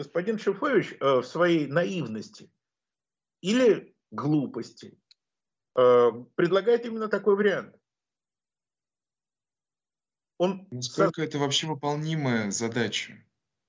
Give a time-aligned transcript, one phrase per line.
[0.00, 2.50] господин Шифович э, в своей наивности
[3.42, 4.98] или глупости
[5.76, 7.76] э, предлагает именно такой вариант.
[10.38, 11.26] Он Насколько со...
[11.26, 13.22] это вообще выполнимая задача?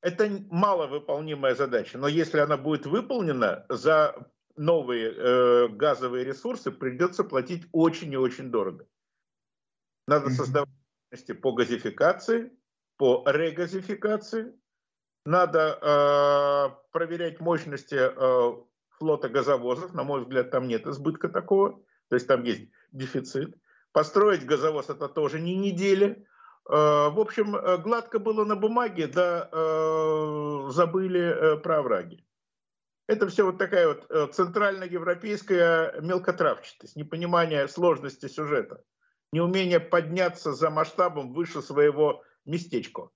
[0.00, 7.66] Это маловыполнимая задача, но если она будет выполнена, за новые э, газовые ресурсы придется платить
[7.72, 8.86] очень и очень дорого.
[10.06, 10.34] Надо mm-hmm.
[10.34, 12.52] создавать по газификации,
[12.96, 14.54] по регазификации,
[15.24, 18.52] надо э, проверять мощности э,
[18.98, 19.94] флота газовозов.
[19.94, 21.80] На мой взгляд, там нет избытка такого.
[22.08, 23.56] То есть там есть дефицит.
[23.92, 26.26] Построить газовоз это тоже не недели.
[26.68, 32.24] Э, в общем, э, гладко было на бумаге, да э, забыли э, про овраги.
[33.08, 38.84] Это все вот такая вот э, центральноевропейская мелкотравчатость, непонимание сложности сюжета,
[39.32, 43.10] неумение подняться за масштабом выше своего местечка.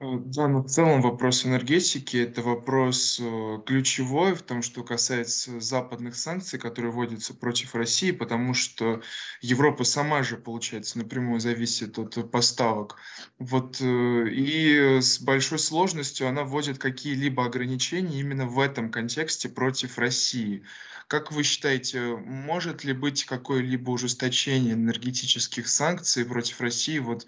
[0.00, 5.60] Э, да, но в целом вопрос энергетики– это вопрос э, ключевой в том, что касается
[5.60, 9.02] западных санкций, которые вводятся против России, потому что
[9.42, 12.96] Европа сама же, получается, напрямую зависит от поставок.
[13.38, 19.98] Вот, э, и с большой сложностью она вводит какие-либо ограничения именно в этом контексте против
[19.98, 20.64] России.
[21.08, 27.26] Как вы считаете, может ли быть какое-либо ужесточение энергетических санкций против России вот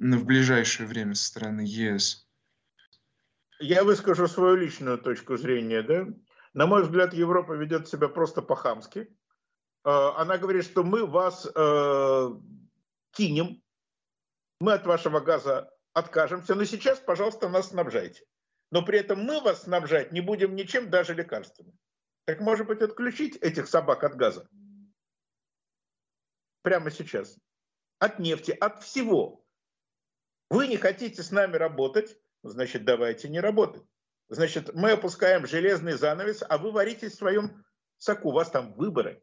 [0.00, 2.26] в ближайшее время со стороны ЕС?
[3.58, 5.82] Я выскажу свою личную точку зрения.
[5.82, 6.06] Да?
[6.54, 9.14] На мой взгляд, Европа ведет себя просто по-хамски.
[9.84, 12.28] Э, она говорит, что мы вас э,
[13.12, 13.62] кинем,
[14.58, 18.24] мы от вашего газа откажемся, но сейчас, пожалуйста, нас снабжайте.
[18.70, 21.76] Но при этом мы вас снабжать не будем ничем, даже лекарствами.
[22.24, 24.48] Так может быть отключить этих собак от газа?
[26.62, 27.36] Прямо сейчас.
[27.98, 29.44] От нефти, от всего.
[30.50, 33.84] Вы не хотите с нами работать, значит, давайте не работать.
[34.28, 37.64] Значит, мы опускаем железный занавес, а вы варитесь в своем
[37.98, 38.28] соку.
[38.30, 39.22] У вас там выборы.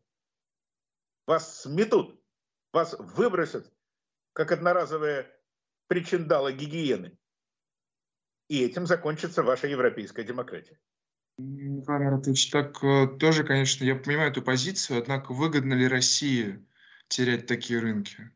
[1.26, 2.22] Вас сметут,
[2.72, 3.72] вас выбросят,
[4.34, 5.30] как одноразовые
[5.88, 7.18] причиндалы гигиены.
[8.48, 10.80] И этим закончится ваша европейская демократия.
[11.38, 16.66] Михаил Маратович, так э, тоже, конечно, я понимаю эту позицию, однако выгодно ли России
[17.10, 18.32] терять такие рынки?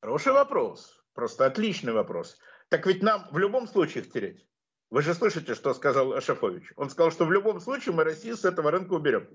[0.00, 1.05] Хороший вопрос.
[1.16, 2.38] Просто отличный вопрос.
[2.68, 4.46] Так ведь нам в любом случае их терять.
[4.90, 6.74] Вы же слышите, что сказал Шафович.
[6.76, 9.26] Он сказал, что в любом случае мы Россию с этого рынка уберем.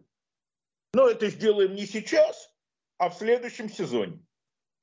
[0.94, 2.54] Но это сделаем не сейчас,
[3.00, 4.24] а в следующем сезоне.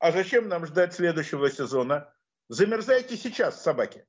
[0.00, 2.12] А зачем нам ждать следующего сезона?
[2.48, 4.04] Замерзайте сейчас, собаки.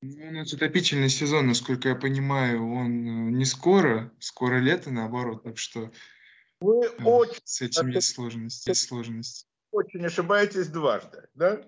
[0.00, 5.42] Ну, у нас отопительный сезон, насколько я понимаю, он э, не скоро, скоро лето, наоборот,
[5.42, 5.90] так что
[6.60, 11.28] Вы э, очень с этим есть сложности, есть сложности очень ошибаетесь дважды.
[11.34, 11.60] Да?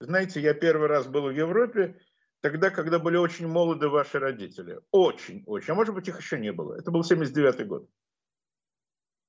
[0.00, 2.00] Знаете, я первый раз был в Европе,
[2.40, 4.80] тогда, когда были очень молоды ваши родители.
[4.90, 5.72] Очень, очень.
[5.72, 6.74] А может быть, их еще не было.
[6.74, 7.88] Это был 79 год.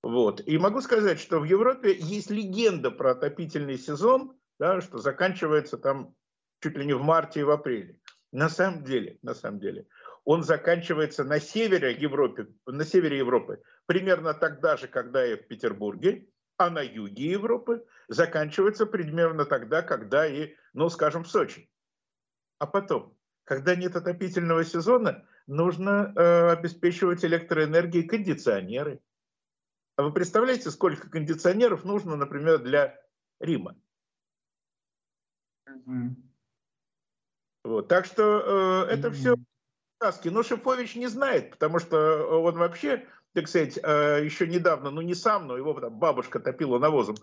[0.01, 0.41] Вот.
[0.45, 6.15] И могу сказать, что в Европе есть легенда про отопительный сезон, да, что заканчивается там
[6.61, 7.99] чуть ли не в марте и в апреле.
[8.31, 9.85] На самом деле, на самом деле,
[10.25, 16.27] он заканчивается на севере Европы, на севере Европы примерно тогда же, когда и в Петербурге,
[16.65, 21.69] а на юге Европы заканчивается примерно тогда, когда и, ну, скажем, в Сочи.
[22.59, 29.01] А потом, когда нет отопительного сезона, нужно э, обеспечивать электроэнергией кондиционеры.
[29.95, 32.99] А вы представляете, сколько кондиционеров нужно, например, для
[33.39, 33.75] Рима?
[35.67, 36.15] Mm-hmm.
[37.65, 39.11] Вот, так что э, это mm-hmm.
[39.11, 39.35] все
[39.97, 40.29] сказки.
[40.29, 45.15] Но Шипович не знает, потому что он вообще так сказать, э, еще недавно, ну не
[45.15, 47.15] сам, но его там бабушка топила навозом.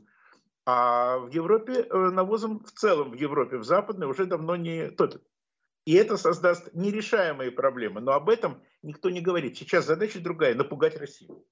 [0.66, 5.22] А в Европе э, навозом в целом, в Европе, в западной уже давно не топят.
[5.86, 8.00] И это создаст нерешаемые проблемы.
[8.00, 9.56] Но об этом никто не говорит.
[9.56, 11.44] Сейчас задача другая– напугать Россию.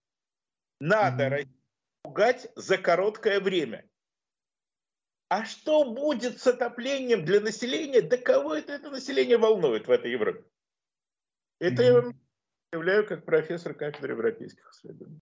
[0.81, 1.31] Надо mm-hmm.
[1.31, 1.59] Россию
[2.03, 3.89] пугать за короткое время.
[5.29, 8.01] А что будет с отоплением для населения?
[8.01, 10.45] Да кого это, это население волнует в этой Европе?
[11.59, 12.15] Это mm-hmm.
[12.73, 15.21] Являю как профессор кафедры европейских исследований.